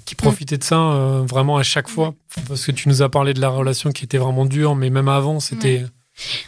[0.09, 2.15] qui profitaient de ça euh, vraiment à chaque fois
[2.47, 5.07] Parce que tu nous as parlé de la relation qui était vraiment dure, mais même
[5.07, 5.83] avant, c'était.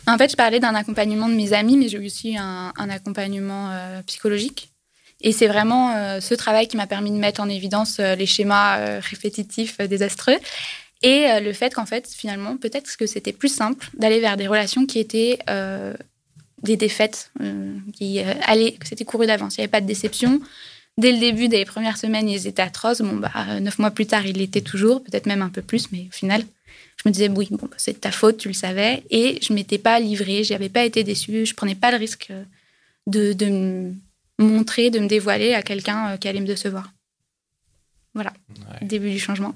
[0.08, 2.90] En fait, je parlais d'un accompagnement de mes amis, mais j'ai eu aussi un, un
[2.90, 4.72] accompagnement euh, psychologique.
[5.22, 8.26] Et c'est vraiment euh, ce travail qui m'a permis de mettre en évidence euh, les
[8.26, 10.38] schémas euh, répétitifs euh, désastreux
[11.04, 14.48] et euh, le fait qu'en fait, finalement, peut-être que c'était plus simple d'aller vers des
[14.48, 15.94] relations qui étaient euh,
[16.62, 19.58] des défaites, euh, qui euh, allaient, que c'était couru d'avance.
[19.58, 20.42] Il n'y avait pas de déception.
[20.98, 23.02] Dès le début des premières semaines, ils étaient atroces.
[23.02, 25.92] Bon, bah, euh, neuf mois plus tard, ils l'étaient toujours, peut-être même un peu plus,
[25.92, 26.44] mais au final,
[27.04, 29.04] je me disais, oui, bon, bah, c'est de ta faute, tu le savais.
[29.10, 32.44] Et je m'étais pas livrée, j'avais pas été déçue, je prenais pas le risque euh,
[33.08, 33.94] de, de me
[34.38, 36.92] montrer, de me dévoiler à quelqu'un euh, qui allait me décevoir.
[38.14, 38.86] Voilà, Ouais.
[38.88, 39.56] début du changement.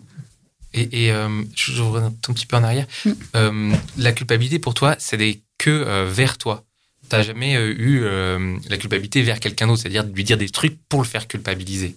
[0.74, 2.88] Et, et euh, je je reviens un tout petit peu en arrière.
[3.06, 3.12] Mm.
[3.36, 6.64] Euh, la culpabilité pour toi, c'est des que euh, vers toi.
[7.10, 10.50] T'as jamais euh, eu euh, la culpabilité vers quelqu'un d'autre, c'est-à-dire de lui dire des
[10.50, 11.96] trucs pour le faire culpabiliser.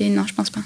[0.00, 0.60] Non, je pense pas.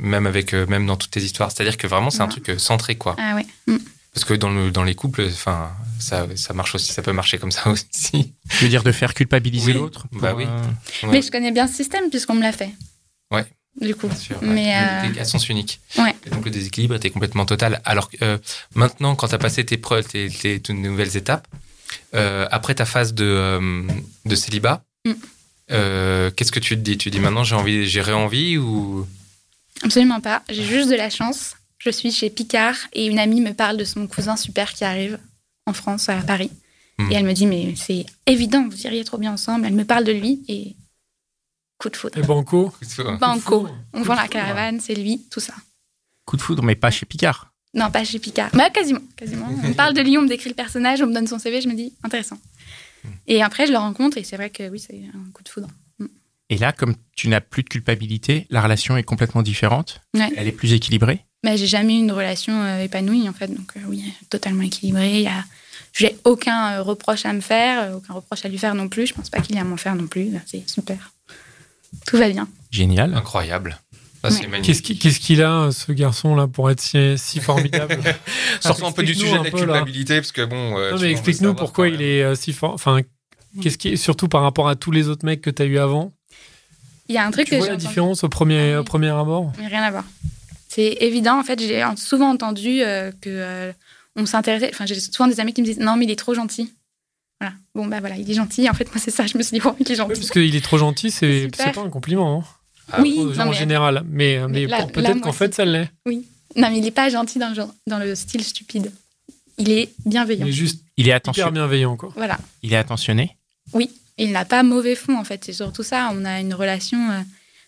[0.00, 1.50] Même avec, euh, même dans toutes tes histoires.
[1.52, 3.14] C'est-à-dire que vraiment, c'est un truc centré, quoi.
[3.18, 3.46] Ah ouais.
[3.66, 3.76] Mm.
[4.12, 7.38] Parce que dans, le, dans les couples, enfin, ça, ça marche aussi, ça peut marcher
[7.38, 8.32] comme ça aussi.
[8.50, 9.78] Tu veux dire de faire culpabiliser Oui.
[9.78, 10.44] l'autre Bah oui.
[10.48, 10.62] euh,
[11.06, 11.12] Ouais.
[11.12, 12.70] Mais je connais bien ce système puisqu'on me l'a fait.
[13.30, 13.44] Ouais.
[13.80, 14.08] Du coup.
[14.08, 14.48] Bien sûr, ouais.
[14.48, 15.80] Mais, euh, à sens unique.
[15.98, 16.14] Ouais.
[16.24, 17.82] Et donc le déséquilibre était complètement total.
[17.84, 18.38] Alors euh,
[18.74, 21.46] maintenant, quand tu as passé tes, preuves, tes, tes- tes nouvelles étapes,
[22.14, 23.82] euh, après ta phase de, euh,
[24.24, 25.12] de célibat, Mm.
[25.70, 26.98] euh, qu'est-ce que tu te dis?
[26.98, 29.06] Tu dis maintenant j'ai envie, j'ai envie ou?
[29.82, 30.42] Absolument pas.
[30.48, 31.54] J'ai juste de la chance.
[31.78, 35.18] Je suis chez Picard et une amie me parle de son cousin super qui arrive
[35.66, 36.50] en France, à Paris.
[36.98, 37.12] Hmm.
[37.12, 39.66] Et elle me dit, mais c'est évident, vous iriez trop bien ensemble.
[39.66, 40.74] Elle me parle de lui et
[41.78, 42.18] coup de foudre.
[42.18, 42.72] Et Banco
[43.20, 43.68] Banco.
[43.92, 45.54] On vend la caravane, c'est lui, tout ça.
[46.24, 47.52] Coup de foudre, mais pas chez Picard.
[47.76, 48.50] Non, pas chez Picard.
[48.54, 49.48] Mais quasiment, quasiment.
[49.62, 51.60] On me parle de lui, on me décrit le personnage, on me donne son CV,
[51.60, 52.38] je me dis, intéressant.
[53.28, 55.68] Et après, je le rencontre et c'est vrai que oui, c'est un coup de foudre.
[56.48, 60.00] Et là, comme tu n'as plus de culpabilité, la relation est complètement différente.
[60.14, 60.30] Ouais.
[60.36, 61.24] Elle est plus équilibrée.
[61.44, 65.16] Mais j'ai jamais eu une relation euh, épanouie en fait, donc euh, oui, totalement équilibrée.
[65.16, 65.44] Il y a,
[65.92, 69.08] j'ai aucun euh, reproche à me faire, aucun reproche à lui faire non plus.
[69.08, 70.30] Je pense pas qu'il y ait à m'en faire non plus.
[70.46, 71.12] C'est super.
[72.06, 72.48] Tout va bien.
[72.70, 73.14] Génial.
[73.14, 73.78] Incroyable.
[74.30, 74.48] Ça, c'est Ouais.
[74.48, 74.66] magnifique.
[74.66, 77.98] Qu'est-ce qu'il qu'est-ce qu'il a, ce garçon-là, pour être si, si formidable?
[78.60, 79.50] Sortons un peu du sujet de la là.
[79.50, 80.78] culpabilité, parce que bon.
[80.78, 82.72] euh, Non, mais explique-nous pourquoi il est euh, si fort.
[82.74, 83.00] Enfin,
[83.62, 86.12] qu'est-ce qui surtout par rapport à tous les autres mecs que tu as eu avant?
[87.08, 87.88] Il y a un truc Tu que vois j'ai la entendu.
[87.88, 88.76] différence au premier, Ah oui.
[88.78, 89.52] au premier abord?
[89.58, 90.04] Mais rien à voir.
[90.68, 93.72] C'est évident, en fait, j'ai souvent entendu euh, que euh,
[94.16, 94.70] on s'intéressait.
[94.74, 96.72] Enfin, j'ai souvent des amis qui me disent non, mais il est trop gentil.
[97.40, 97.54] Voilà.
[97.74, 98.68] Bon, bah voilà, il est gentil.
[98.68, 99.26] En fait, moi, c'est ça.
[99.26, 100.14] Je me suis dit, bon, il est Oui, gentil?
[100.20, 102.40] parce qu'il est trop gentil, c'est pas un compliment.
[102.40, 102.44] hein,
[102.98, 104.02] Oui, en non, mais, général.
[104.08, 105.90] Mais, mais, Mais là- pour- là, peut-être qu'en fait, ça l'est.
[106.06, 106.22] non,
[106.56, 108.92] mais il est pas gentil dans le, genre- dans le style stupide.
[109.58, 110.44] Il est bienveillant.
[110.46, 111.50] Il est juste Il est attention.
[111.50, 112.12] bienveillant, quoi.
[112.16, 112.38] Voilà.
[112.62, 113.36] Il est attentionné?
[114.18, 115.44] Il n'a pas mauvais fond, en fait.
[115.44, 116.10] C'est surtout ça.
[116.14, 117.10] On a une relation.
[117.10, 117.20] euh,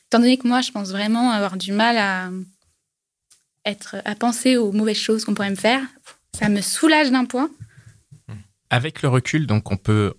[0.07, 2.31] étant donné que moi, je pense vraiment avoir du mal à
[3.66, 5.83] être, à penser aux mauvaises choses qu'on pourrait me faire,
[6.38, 7.50] ça me soulage d'un point.
[8.70, 10.14] Avec le recul, donc on peut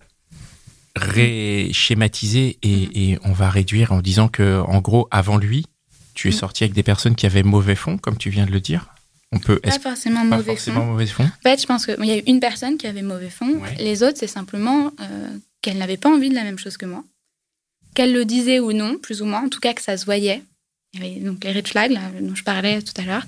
[1.00, 2.70] ré-schématiser Mhm.
[2.70, 5.66] et, et on va réduire en disant que, en gros, avant lui,
[6.14, 6.36] tu es Mhm.
[6.36, 8.86] sorti avec des personnes qui avaient mauvais fond, comme tu viens de le dire.
[9.32, 9.60] On peut.
[9.60, 10.86] Pas forcément pas mauvais forcément fond.
[10.86, 13.30] mauvais fond En fait, je pense qu'il y a eu une personne qui avait mauvais
[13.30, 13.48] fond.
[13.60, 13.76] Ouais.
[13.78, 15.28] Les autres, c'est simplement euh,
[15.62, 17.04] qu'elle n'avait pas envie de la même chose que moi.
[17.94, 19.44] Qu'elle le disait ou non, plus ou moins.
[19.44, 20.42] En tout cas, que ça se voyait.
[20.94, 23.24] Il y avait donc les red flags là, dont je parlais tout à l'heure.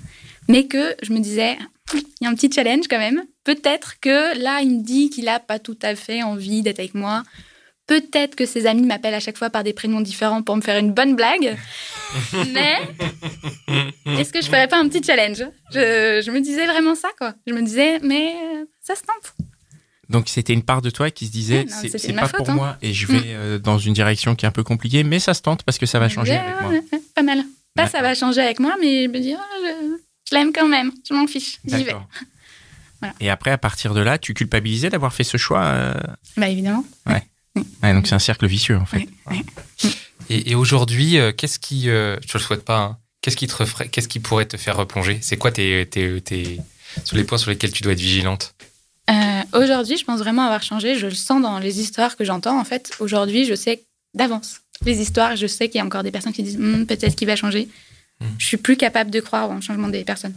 [0.48, 1.56] Mais que je me disais,
[1.94, 3.22] il y a un petit challenge quand même.
[3.44, 6.94] Peut-être que là, il me dit qu'il a pas tout à fait envie d'être avec
[6.94, 7.22] moi.
[8.00, 10.78] Peut-être que ses amis m'appellent à chaque fois par des prénoms différents pour me faire
[10.78, 11.56] une bonne blague.
[12.54, 12.78] Mais
[14.18, 15.44] est-ce que je ferais pas un petit challenge?
[15.72, 17.34] Je, je me disais vraiment ça, quoi.
[17.46, 18.34] Je me disais, mais
[18.82, 19.34] ça se tente.
[20.08, 22.54] Donc c'était une part de toi qui se disait c'est pas faute, pour hein.
[22.54, 25.32] moi et je vais euh, dans une direction qui est un peu compliquée, mais ça
[25.32, 26.70] se tente parce que ça va changer avec moi.
[27.14, 27.42] pas mal.
[27.74, 29.96] Pas ça va changer avec moi, mais je me dis, ah, je,
[30.30, 30.92] je l'aime quand même.
[31.08, 31.58] Je m'en fiche.
[31.64, 31.94] J'y vais.
[33.00, 33.16] Voilà.
[33.18, 35.64] Et après, à partir de là, tu culpabilisais d'avoir fait ce choix.
[35.64, 35.94] euh,
[36.36, 36.84] Bah évidemment.
[37.08, 37.24] ouais,
[37.82, 39.06] donc c'est un cercle vicieux en fait.
[39.30, 39.42] Ouais.
[40.30, 41.88] Et, et aujourd'hui, euh, qu'est-ce qui.
[41.88, 44.56] euh, je te le souhaite pas, hein, qu'est-ce qui te referait, qu'est-ce qui pourrait te
[44.56, 45.18] faire replonger?
[45.20, 46.60] C'est quoi tes, tes, tes-
[47.04, 48.54] sur les points sur lesquels tu dois être vigilante?
[49.10, 50.94] Euh, aujourd'hui, je pense vraiment avoir changé.
[50.96, 52.58] Je le sens dans les histoires que j'entends.
[52.58, 53.82] En fait, aujourd'hui, je sais
[54.14, 54.60] d'avance.
[54.84, 57.26] Les histoires, je sais qu'il y a encore des personnes qui disent Hmm, peut-être qu'il
[57.26, 57.68] va changer.
[58.20, 58.26] Hmm.
[58.38, 60.34] Je suis plus capable de croire au changement des personnes.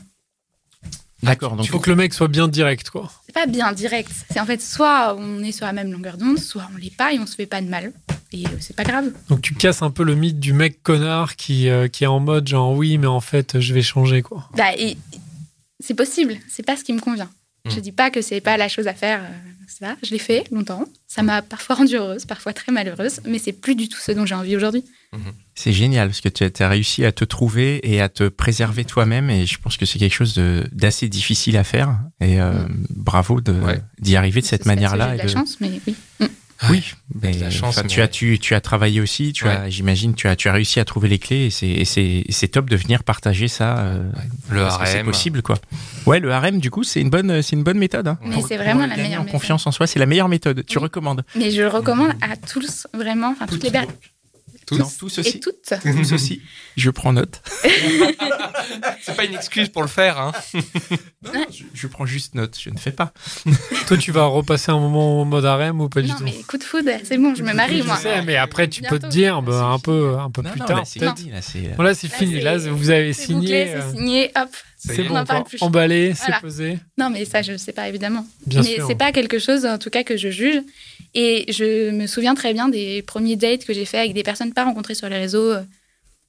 [1.25, 1.51] D'accord.
[1.53, 3.11] Il Donc faut que le mec soit bien direct, quoi.
[3.25, 4.11] C'est pas bien direct.
[4.31, 7.13] C'est en fait soit on est sur la même longueur d'onde, soit on l'est pas
[7.13, 7.91] et on se fait pas de mal.
[8.31, 9.11] Et euh, c'est pas grave.
[9.29, 12.19] Donc tu casses un peu le mythe du mec connard qui, euh, qui est en
[12.19, 14.49] mode genre oui, mais en fait, je vais changer, quoi.
[14.55, 14.97] Bah, et-
[15.79, 16.35] c'est possible.
[16.49, 17.29] C'est pas ce qui me convient.
[17.67, 17.81] Je Hmm.
[17.81, 19.21] dis pas que c'est pas la chose à faire.
[19.23, 19.27] euh,
[19.67, 20.85] ça, je l'ai fait longtemps.
[21.07, 24.25] Ça m'a parfois rendue heureuse, parfois très malheureuse, mais c'est plus du tout ce dont
[24.25, 24.83] j'ai envie aujourd'hui.
[25.55, 29.29] c'est génial parce que tu as, réussi à te trouver et à te préserver toi-même
[29.29, 30.35] et je pense que c'est quelque chose
[30.73, 32.53] d'assez difficile à faire et euh,
[32.89, 33.81] bravo de- Ouais.
[33.99, 35.11] d'y arriver de cette manière-là.
[35.11, 35.95] J'ai de la de- chance, mais oui.
[36.69, 36.83] Oui,
[37.21, 40.37] mais, la chance, tu as tu, tu as travaillé aussi, tu as j'imagine tu as
[40.37, 43.49] tu as réussi à trouver les clés et c'est et c'est top de venir partager
[43.49, 43.77] ça.
[43.79, 44.09] euh,
[44.49, 45.05] Le que c'est harem.
[45.05, 45.57] possible quoi.
[46.05, 48.07] Ouais, le harem du coup c'est une bonne c'est une bonne méthode.
[48.07, 49.31] Hein, Mais c'est vraiment la meilleure en méthode.
[49.31, 50.65] confiance en soi, c'est la meilleure méthode.
[50.65, 50.83] Tu Oui.
[50.83, 53.91] recommandes Mais je le recommande à tous, vraiment, enfin toutes les personnes.
[54.65, 55.39] Tous Non, tous Et aussi.
[55.39, 55.73] toutes.
[55.81, 56.41] Tous aussi.
[56.75, 57.41] Je prends note.
[59.01, 60.17] C'est pas une excuse pour le faire.
[60.19, 60.31] Hein.
[61.51, 62.57] Je, je prends juste note.
[62.59, 63.13] Je ne fais pas.
[63.87, 66.33] Toi, tu vas repasser un moment en mode harem ou pas du Non, tout mais
[66.47, 67.97] coup de foudre, c'est bon, je me marie, Je moi.
[67.97, 70.65] sais, mais après, tu peux te dire bah, un peu, un peu Non, plus non,
[70.65, 70.77] tard.
[70.77, 71.17] là, c'est peut-être.
[71.19, 72.33] fini, là, c'est- Voilà, c'est Là, fini.
[72.35, 73.39] c'est- Là, vous avez C'est signé.
[73.65, 74.49] bouclé, euh, c'est signé, hop.
[74.93, 75.09] C'est est.
[75.09, 75.61] on bon, plus.
[75.61, 76.39] Emballé, c'est Voilà.
[76.41, 76.79] posé.
[76.97, 78.25] Non, mais ça, je ne sais pas, évidemment.
[78.45, 78.87] Bien mais sûr.
[78.87, 80.61] c'est pas quelque chose, en tout cas, que je juge.
[81.13, 84.53] Et je me souviens très bien des premiers dates que j'ai fait avec des personnes
[84.53, 85.61] pas rencontrées sur les réseaux, euh,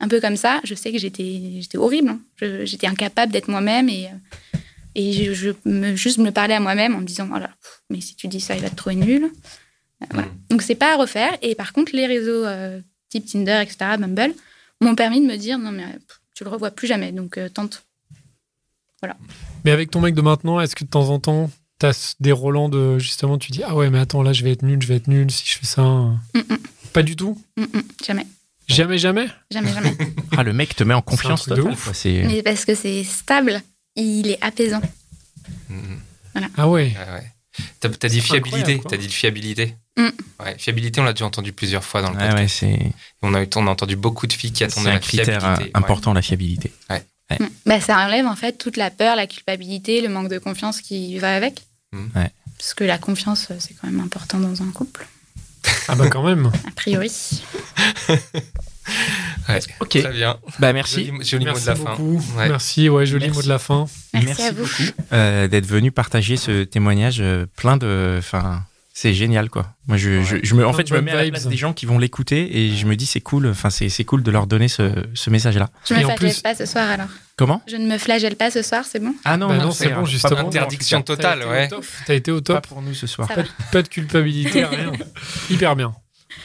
[0.01, 0.61] un peu comme ça.
[0.65, 2.09] Je sais que j'étais horrible.
[2.11, 2.21] hein.
[2.37, 4.59] Je- J'étais incapable d'être moi-même et, euh,
[4.95, 7.83] et je, je me, juste me parlais à moi-même en me disant oh là, pff,
[7.91, 9.25] mais si tu dis ça, il va te trouver nul.
[9.25, 10.29] Euh, voilà.
[10.29, 10.39] Mm.
[10.51, 11.37] Donc c'est pas à refaire.
[11.43, 14.35] Et par contre, les réseaux euh, type Tinder, etc., Bumble,
[14.81, 17.11] m'ont permis de me dire non, mais pff, tu le revois plus jamais.
[17.13, 17.83] Donc euh, tente.
[19.65, 22.33] Mais avec ton mec de maintenant, est-ce que de temps en temps, tu as des
[22.33, 24.87] relents de justement, tu dis Ah ouais, mais attends, là, je vais être nul, je
[24.87, 25.83] vais être nul si je fais ça.
[25.83, 26.57] Mm, mm,
[26.93, 27.41] Pas du tout?
[27.57, 27.83] Mm, mm.
[28.07, 28.27] jamais.
[28.69, 29.27] Jamais, jamais?
[29.51, 29.97] Jamais, jamais.
[30.37, 31.49] Ah, le mec te met en confiance
[31.93, 33.63] C'est Mais parce que c'est stable,
[33.95, 34.83] il est apaisant.
[36.57, 36.95] Ah ouais.
[36.97, 37.33] Ouais.
[37.81, 38.81] T'as t'as dit C'est fiabilité.
[38.87, 39.75] T'as dit fiabilité.
[39.97, 40.09] Mm.
[40.41, 42.63] Ouais, fiabilité, on l'a déjà entendu plusieurs fois dans le Ouais, podcast.
[42.63, 42.93] ouais, c'est
[43.23, 45.55] On, a, on a entendu beaucoup de filles qui c'est attendaient un la critère euh,
[45.55, 45.71] fiabilité.
[45.75, 46.73] important, la fiabilité.
[47.31, 47.47] Mm.
[47.67, 51.19] Bah, ça enlève en fait toute la peur, la culpabilité, le manque de confiance qui
[51.19, 51.67] va avec.
[51.93, 52.07] Mm.
[52.17, 52.31] Ouais.
[52.59, 55.07] Parce que la confiance, c'est quand même important dans un couple,
[55.89, 56.51] Ah bah quand même.
[56.67, 57.11] a priori.
[59.49, 59.61] Ouais.
[59.81, 59.91] Ok.
[60.01, 60.39] Très bien.
[60.61, 61.07] Bah merci.
[61.07, 61.85] Joli, joli mot Merci de la fin.
[61.91, 62.23] beaucoup.
[62.37, 62.49] Ouais.
[62.49, 63.37] Merci, ouais, joli Merci.
[63.39, 63.87] mot de la fin.
[64.15, 64.63] Merci, à vous.
[64.63, 68.63] beaucoup euh, d'être venu partager ce témoignage euh, plein de, enfin,
[68.99, 69.75] C'est génial, quoi.
[69.89, 71.35] Moi, je, je, je me, en fait, je me mets à la vibes.
[71.35, 73.47] place des gens qui vont l'écouter et je me dis, c'est cool.
[73.49, 75.69] Enfin, c'est, c'est cool de leur donner ce, ce message-là.
[75.87, 77.09] Je me Et en flagelle plus- pas ce soir alors.
[77.37, 77.61] Comment?
[77.69, 79.15] Je ne me flagelle pas ce soir, c'est bon?
[79.27, 80.49] Ah non, Bah non, ça c'est bon, Pas justement.
[80.49, 81.65] Interdiction totale, T'as ouais.
[81.67, 81.87] été au top.
[82.07, 82.67] T'as été au Pas top.
[82.69, 83.29] pour nous ce soir.
[83.29, 84.91] Pas, de- pas de culpabilité, rien.
[85.51, 85.93] Hyper bien.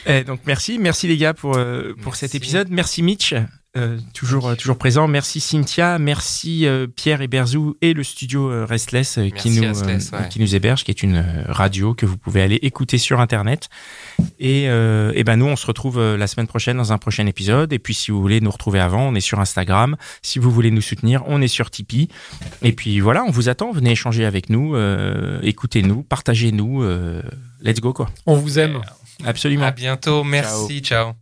[0.04, 2.20] Eh, donc merci, merci les gars pour euh, pour Merci.
[2.20, 2.68] cet épisode.
[2.70, 3.32] Merci Mitch,
[3.76, 5.08] euh, toujours euh, toujours présent.
[5.08, 9.62] Merci Cynthia, merci euh, Pierre et Berzou et le studio euh, Restless euh, qui nous
[9.62, 10.28] Restless, euh, ouais.
[10.28, 13.70] qui nous héberge, qui est une euh, radio que vous pouvez aller écouter sur internet.
[14.38, 17.26] Et euh, et ben nous on se retrouve euh, la semaine prochaine dans un prochain
[17.26, 17.72] épisode.
[17.72, 19.96] Et puis si vous voulez nous retrouver avant, on est sur Instagram.
[20.20, 22.08] Si vous voulez nous soutenir, on est sur Tipeee.
[22.60, 23.72] Et puis voilà, on vous attend.
[23.72, 26.82] Venez échanger avec nous, euh, écoutez-nous, partagez-nous.
[26.82, 27.22] euh,
[27.62, 28.10] let's go quoi.
[28.26, 28.80] On vous aime.
[29.24, 29.64] Absolument.
[29.64, 30.24] À bientôt.
[30.24, 30.80] Merci.
[30.80, 31.21] ciao.